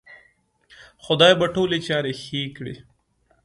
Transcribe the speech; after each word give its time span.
خدای 1.03 1.33
به 1.39 1.47
ټولې 1.55 1.79
چارې 1.87 2.11
ښې 2.23 2.41
کړې 2.55 2.75